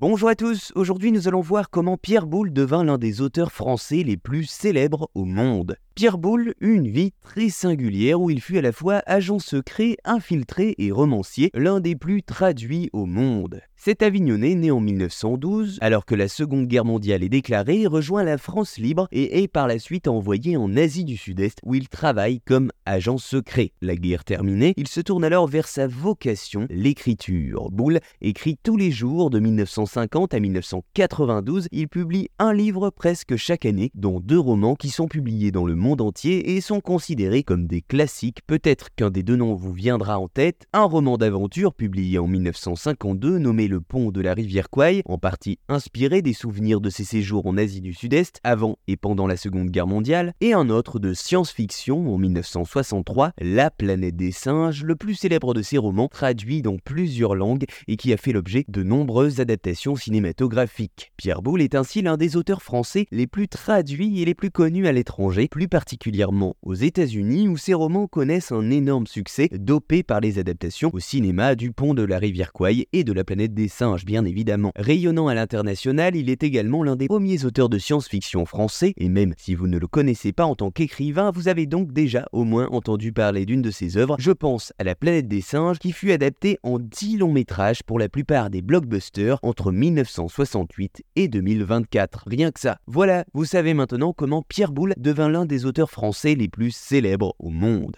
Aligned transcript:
Bonjour 0.00 0.28
à 0.28 0.36
tous, 0.36 0.70
aujourd'hui 0.76 1.10
nous 1.10 1.26
allons 1.26 1.40
voir 1.40 1.70
comment 1.70 1.96
Pierre 1.96 2.28
Boulle 2.28 2.52
devint 2.52 2.84
l'un 2.84 2.98
des 2.98 3.20
auteurs 3.20 3.50
français 3.50 4.04
les 4.04 4.16
plus 4.16 4.44
célèbres 4.44 5.10
au 5.16 5.24
monde. 5.24 5.76
Pierre 5.96 6.18
Boulle 6.18 6.54
eut 6.60 6.76
une 6.76 6.86
vie 6.86 7.12
très 7.24 7.48
singulière 7.48 8.20
où 8.20 8.30
il 8.30 8.40
fut 8.40 8.56
à 8.56 8.62
la 8.62 8.70
fois 8.70 9.02
agent 9.06 9.40
secret, 9.40 9.96
infiltré 10.04 10.76
et 10.78 10.92
romancier, 10.92 11.50
l'un 11.54 11.80
des 11.80 11.96
plus 11.96 12.22
traduits 12.22 12.88
au 12.92 13.04
monde. 13.04 13.60
Cet 13.74 14.02
Avignonnais, 14.02 14.54
né 14.54 14.70
en 14.70 14.80
1912, 14.80 15.78
alors 15.80 16.04
que 16.04 16.14
la 16.14 16.28
Seconde 16.28 16.66
Guerre 16.66 16.84
mondiale 16.84 17.24
est 17.24 17.28
déclarée, 17.28 17.86
rejoint 17.88 18.22
la 18.22 18.38
France 18.38 18.76
libre 18.76 19.08
et 19.10 19.42
est 19.42 19.48
par 19.48 19.66
la 19.66 19.80
suite 19.80 20.06
envoyé 20.06 20.56
en 20.56 20.76
Asie 20.76 21.04
du 21.04 21.16
Sud-Est 21.16 21.58
où 21.64 21.74
il 21.74 21.88
travaille 21.88 22.40
comme 22.40 22.70
agent 22.86 23.18
secret. 23.18 23.72
La 23.80 23.96
guerre 23.96 24.24
terminée, 24.24 24.74
il 24.76 24.86
se 24.86 25.00
tourne 25.00 25.24
alors 25.24 25.48
vers 25.48 25.66
sa 25.66 25.88
vocation, 25.88 26.66
l'écriture. 26.70 27.70
Boulle 27.70 28.00
écrit 28.20 28.56
tous 28.62 28.76
les 28.76 28.92
jours 28.92 29.30
de 29.30 29.40
1950 29.88 30.34
à 30.34 30.40
1992. 30.40 31.68
Il 31.72 31.88
publie 31.88 32.28
un 32.38 32.52
livre 32.52 32.90
presque 32.90 33.36
chaque 33.36 33.64
année, 33.64 33.90
dont 33.94 34.20
deux 34.20 34.38
romans 34.38 34.74
qui 34.74 34.90
sont 34.90 35.08
publiés 35.08 35.50
dans 35.50 35.64
le 35.64 35.74
monde 35.74 36.02
entier 36.02 36.56
et 36.56 36.60
sont 36.60 36.80
considérés 36.80 37.42
comme 37.42 37.66
des 37.66 37.80
classiques. 37.80 38.40
Peut-être 38.46 38.94
qu'un 38.94 39.10
des 39.10 39.22
deux 39.22 39.36
noms 39.36 39.54
vous 39.54 39.72
viendra 39.72 40.18
en 40.18 40.28
tête. 40.28 40.66
Un 40.74 40.84
roman 40.84 41.16
d'aventure 41.16 41.72
publié 41.72 42.18
en 42.18 42.26
1952 42.26 43.38
nommé 43.38 43.66
Le 43.66 43.80
pont 43.80 44.10
de 44.10 44.20
la 44.20 44.34
rivière 44.34 44.68
Kwai, 44.68 45.02
en 45.06 45.16
partie 45.16 45.58
inspiré 45.68 46.20
des 46.20 46.34
souvenirs 46.34 46.80
de 46.80 46.90
ses 46.90 47.04
séjours 47.04 47.46
en 47.46 47.56
Asie 47.56 47.80
du 47.80 47.94
Sud-Est 47.94 48.40
avant 48.44 48.76
et 48.88 48.96
pendant 48.96 49.26
la 49.26 49.36
Seconde 49.38 49.70
Guerre 49.70 49.86
mondiale, 49.86 50.34
et 50.40 50.52
un 50.52 50.68
autre 50.68 50.98
de 50.98 51.14
science-fiction 51.14 52.14
en 52.14 52.18
1963, 52.18 53.32
La 53.40 53.70
planète 53.70 54.16
des 54.16 54.32
singes, 54.32 54.84
le 54.84 54.96
plus 54.96 55.14
célèbre 55.14 55.54
de 55.54 55.62
ses 55.62 55.78
romans, 55.78 56.08
traduit 56.08 56.60
dans 56.60 56.76
plusieurs 56.76 57.34
langues 57.34 57.64
et 57.86 57.96
qui 57.96 58.12
a 58.12 58.18
fait 58.18 58.32
l'objet 58.32 58.64
de 58.68 58.82
nombreuses 58.82 59.40
adaptations 59.40 59.77
cinématographiques. 59.78 61.12
Pierre 61.16 61.42
Boulle 61.42 61.62
est 61.62 61.74
ainsi 61.74 62.02
l'un 62.02 62.16
des 62.16 62.36
auteurs 62.36 62.62
français 62.62 63.06
les 63.10 63.26
plus 63.26 63.48
traduits 63.48 64.20
et 64.20 64.24
les 64.24 64.34
plus 64.34 64.50
connus 64.50 64.86
à 64.86 64.92
l'étranger, 64.92 65.48
plus 65.48 65.68
particulièrement 65.68 66.56
aux 66.62 66.74
États-Unis 66.74 67.48
où 67.48 67.56
ses 67.56 67.74
romans 67.74 68.06
connaissent 68.06 68.52
un 68.52 68.70
énorme 68.70 69.06
succès, 69.06 69.48
dopé 69.52 70.02
par 70.02 70.20
les 70.20 70.38
adaptations 70.38 70.90
au 70.92 70.98
cinéma 70.98 71.54
du 71.54 71.72
pont 71.72 71.94
de 71.94 72.02
la 72.02 72.18
rivière 72.18 72.52
Kwai 72.52 72.88
et 72.92 73.04
de 73.04 73.12
la 73.12 73.24
planète 73.24 73.54
des 73.54 73.68
singes, 73.68 74.04
bien 74.04 74.24
évidemment. 74.24 74.72
Rayonnant 74.76 75.28
à 75.28 75.34
l'international, 75.34 76.16
il 76.16 76.30
est 76.30 76.42
également 76.42 76.82
l'un 76.82 76.96
des 76.96 77.06
premiers 77.06 77.44
auteurs 77.44 77.68
de 77.68 77.78
science-fiction 77.78 78.46
français, 78.46 78.92
et 78.96 79.08
même 79.08 79.34
si 79.38 79.54
vous 79.54 79.68
ne 79.68 79.78
le 79.78 79.86
connaissez 79.86 80.32
pas 80.32 80.44
en 80.44 80.54
tant 80.54 80.70
qu'écrivain, 80.70 81.30
vous 81.30 81.48
avez 81.48 81.66
donc 81.66 81.92
déjà 81.92 82.26
au 82.32 82.44
moins 82.44 82.68
entendu 82.70 83.12
parler 83.12 83.46
d'une 83.46 83.62
de 83.62 83.70
ses 83.70 83.96
œuvres. 83.96 84.16
Je 84.18 84.32
pense 84.32 84.72
à 84.78 84.84
La 84.84 84.94
planète 84.94 85.28
des 85.28 85.40
singes, 85.40 85.78
qui 85.78 85.92
fut 85.92 86.12
adaptée 86.12 86.58
en 86.62 86.78
10 86.78 87.18
longs 87.18 87.32
métrages 87.32 87.82
pour 87.82 87.98
la 87.98 88.08
plupart 88.08 88.50
des 88.50 88.62
blockbusters 88.62 89.38
entre 89.68 89.72
1968 89.72 91.02
et 91.16 91.28
2024. 91.28 92.24
Rien 92.26 92.50
que 92.50 92.60
ça. 92.60 92.78
Voilà, 92.86 93.24
vous 93.34 93.44
savez 93.44 93.74
maintenant 93.74 94.12
comment 94.12 94.42
Pierre 94.42 94.72
Boulle 94.72 94.94
devint 94.96 95.28
l'un 95.28 95.46
des 95.46 95.66
auteurs 95.66 95.90
français 95.90 96.34
les 96.34 96.48
plus 96.48 96.70
célèbres 96.70 97.34
au 97.38 97.50
monde. 97.50 97.96